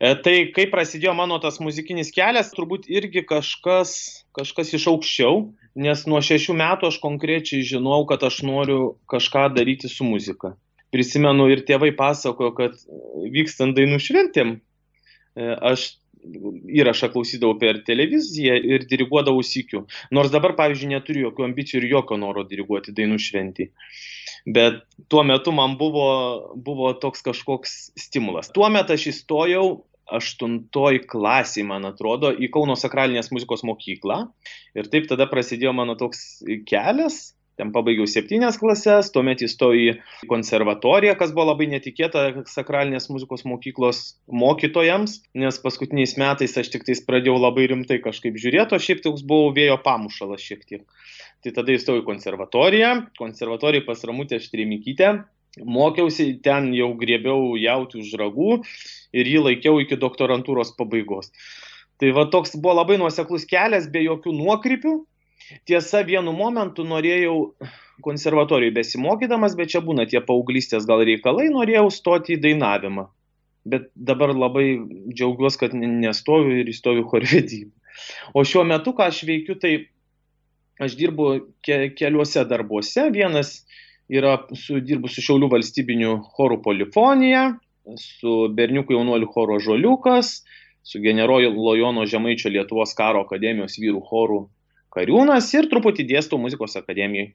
[0.00, 3.92] E, tai kai prasidėjo mano tas muzikinis kelias, turbūt irgi kažkas,
[4.36, 5.42] kažkas iš aukščiau,
[5.76, 10.54] nes nuo šešių metų aš konkrečiai žinau, kad aš noriu kažką daryti su muzika.
[10.88, 12.80] Prisimenu ir tėvai pasakojo, kad
[13.28, 15.90] vykstant dainų šventėm, e, aš
[16.80, 19.84] įrašą klausydavau per televiziją ir diriguodavau sikiu.
[20.14, 23.70] Nors dabar, pavyzdžiui, neturiu jokių ambicijų ir jokio noro diriguoti dainų šventį.
[24.48, 26.08] Bet tuo metu man buvo,
[26.56, 28.52] buvo toks kažkoks stimulas.
[28.54, 29.66] Tuo metu aš įstojau
[30.10, 34.24] aštuntoj klasėj, man atrodo, į Kauno sakralinės muzikos mokyklą.
[34.74, 37.30] Ir taip tada prasidėjo mano toks kelias.
[37.60, 43.98] Ten pabaigiau septynias klases, tuomet įstojau į konservatoriją, kas buvo labai netikėta sakralinės muzikos mokyklos
[44.32, 49.26] mokytojams, nes paskutiniais metais aš tik tais pradėjau labai rimtai kažkaip žiūrėti, o šiaip toks
[49.28, 50.86] buvau vėjo pamušalas šiek tiek.
[51.44, 55.12] Tai tada įstojau į konservatoriją, konservatoriją pas Ramutę Štrimikytę,
[55.60, 58.62] mokiausi, ten jau griebiau jauti už ragų
[59.12, 61.28] ir jį laikiau iki doktorantūros pabaigos.
[62.00, 64.94] Tai va toks buvo labai nuoseklus kelias, be jokių nuokrypių.
[65.66, 67.36] Tiesa, vienu momentu norėjau
[68.04, 73.08] konservatorijai besimokydamas, bet čia būna tie paauglystės gal reikalai, norėjau stoti į dainavimą.
[73.68, 74.78] Bet dabar labai
[75.12, 77.74] džiaugiuosi, kad nestoviu ir įstoviu chorvedybą.
[78.32, 79.74] O šiuo metu, ką aš veikiu, tai
[80.80, 81.26] aš dirbu
[81.66, 83.10] ke keliuose darbuose.
[83.12, 83.66] Vienas
[84.10, 87.44] yra su, dirbu su Šiaulių valstybiniu chorų polifonija,
[88.00, 90.40] su berniukų jaunuolių choro Žoliukas,
[90.86, 94.40] su generolo Lojono Žemaičio Lietuvos karo akademijos vyrų chorų
[94.94, 97.32] kariūnas ir truputį dėstau muzikos akademijai.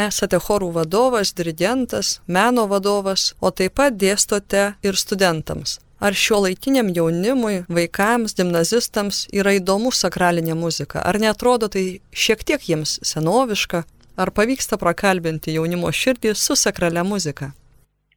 [0.00, 5.78] Esate chorų vadovas, dirigentas, meno vadovas, o taip pat dėstote ir studentams.
[6.02, 10.98] Ar šio laikiniam jaunimui, vaikams, gimnazistams yra įdomu sakralinė muzika?
[11.00, 13.84] Ar netrodo tai šiek tiek jiems senoviška?
[14.18, 17.52] Ar pavyksta prakalbinti jaunimo širdį su sakralia muzika?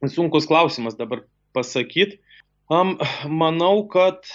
[0.02, 1.22] Sunkus klausimas dabar
[1.54, 2.18] pasakyti.
[2.70, 4.26] Um, manau, kad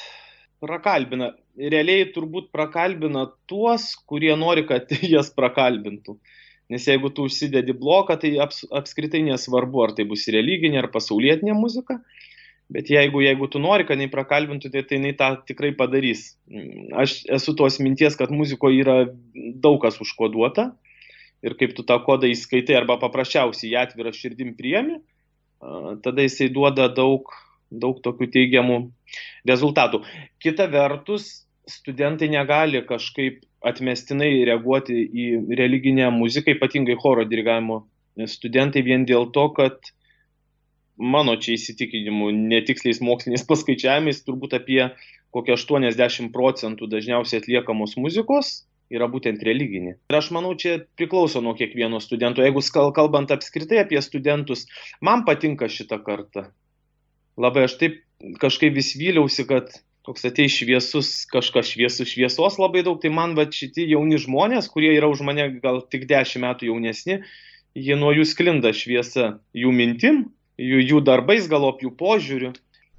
[0.63, 1.34] prakalbina.
[1.53, 6.17] Realiai turbūt prakalbina tuos, kurie nori, kad jas prakalbintų.
[6.73, 11.53] Nes jeigu tu užsidedi bloką, tai aps, apskritai nesvarbu, ar tai bus religinė ar pasaulietinė
[11.57, 11.99] muzika.
[12.73, 16.31] Bet jeigu, jeigu tu nori, kad jinai prakalbintų, tai, tai jinai tą tikrai padarys.
[16.97, 18.97] Aš esu tos minties, kad muzikoje yra
[19.61, 20.71] daug kas užkoduota
[21.43, 25.01] ir kaip tu tą kodą įskaitai arba paprasčiausiai ją atvirą širdim priemi,
[26.05, 27.29] tada jisai duoda daug,
[27.82, 28.78] daug tokių teigiamų
[29.49, 30.03] rezultatų.
[30.43, 37.84] Kita vertus, studentai negali kažkaip atmestinai reaguoti į religinę muziką, ypatingai choro dirigavimo
[38.30, 39.93] studentai vien dėl to, kad
[40.97, 44.84] mano čia įsitikinimu netiksliais moksliniais paskaičiavimais turbūt apie
[45.34, 48.61] kokią 80 procentų dažniausiai atliekamos muzikos
[48.93, 49.95] yra būtent religinė.
[50.11, 52.43] Ir aš manau, čia priklauso nuo kiekvieno studento.
[52.45, 52.61] Jeigu
[52.93, 54.67] kalbant apskritai apie studentus,
[55.01, 56.51] man patinka šitą kartą.
[57.39, 58.01] Labai aš taip
[58.41, 59.71] kažkaip vis vyliausi, kad
[60.03, 64.91] toks ateis šviesus, kažkas šviesus šviesos labai daug, tai man va šitie jauni žmonės, kurie
[64.97, 67.21] yra už mane gal tik dešimt metų jaunesni,
[67.75, 70.25] jie nuo jų sklinda šviesa jų mintim,
[70.59, 72.53] jų, jų darbais, galop jų požiūriu.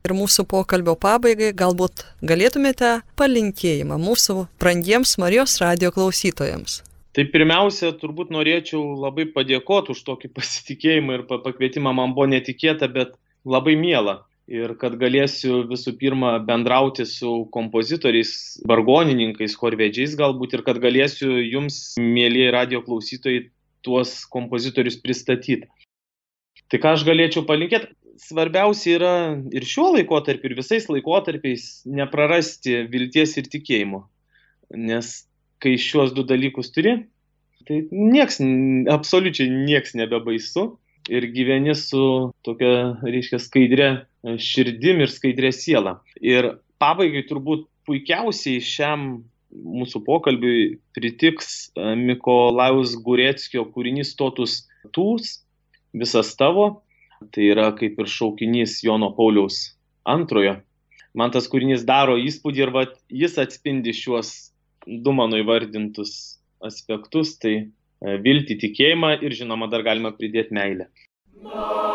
[0.05, 6.82] Ir mūsų pokalbio pabaigai galbūt galėtumėte palinkėjimą mūsų brangiems Marijos radio klausytojams.
[7.14, 11.95] Tai pirmiausia, turbūt norėčiau labai padėkoti už tokį pasitikėjimą ir pakvietimą.
[11.97, 13.14] Man buvo netikėta, bet
[13.45, 14.22] labai miela.
[14.45, 21.95] Ir kad galėsiu visų pirma bendrauti su kompozitoriais, vargonininkais, korvedžiais galbūt ir kad galėsiu jums,
[21.97, 23.47] mėlyje radio klausytojai,
[23.84, 25.70] tuos kompozitorius pristatyti.
[26.68, 27.95] Tai ką aš galėčiau palinkėti?
[28.20, 29.14] svarbiausia yra
[29.55, 34.05] ir šiuo laikotarpiu, ir visais laikotarpiais neprarasti vilties ir tikėjimo.
[34.74, 35.24] Nes
[35.62, 36.97] kai šiuos du dalykus turi,
[37.68, 38.40] tai nieks,
[38.92, 40.74] absoliučiai nieks nebebaisu
[41.11, 43.88] ir gyveni su tokia, reiškia, skaidrė
[44.40, 45.98] širdim ir skaidrė siela.
[46.20, 49.24] Ir pabaigai turbūt puikiausiai šiam
[49.55, 55.38] mūsų pokalbiui pritiks Mikolaus Gureckio kūrinys Totus Tūs,
[55.94, 56.82] visas tavo,
[57.32, 60.59] tai yra kaip ir šaukinys Jono Pauliaus antrojo.
[61.14, 64.32] Man tas kūrinys daro įspūdį ir vat, jis atspindi šiuos
[64.84, 67.68] du mano įvardintus aspektus, tai e,
[68.24, 70.90] viltį, tikėjimą ir žinoma dar galima pridėti meilę.
[71.44, 71.93] No.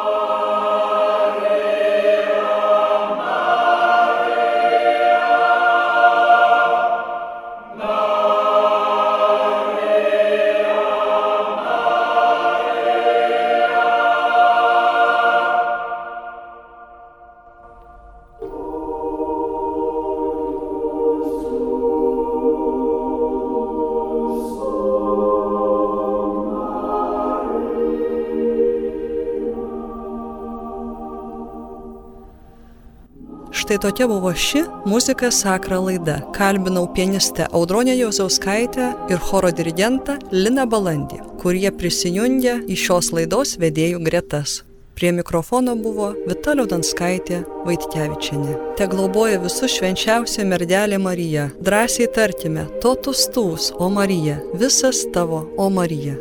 [33.70, 36.22] Štai tokia buvo ši muzika sakra laida.
[36.34, 44.00] Kalbinau pianistę Audronę Jozauskaitę ir choro dirigentą Liną Balandį, kurie prisijungė į šios laidos vedėjų
[44.08, 44.64] gretas.
[44.98, 48.56] Prie mikrofono buvo Vita Liaudanskaitė Vaitkevičianė.
[48.78, 51.52] Te globoja visus švenčiausia merdelė Marija.
[51.62, 56.18] Drąsiai tarkime, totus tūs, o Marija, visas tavo, o Marija.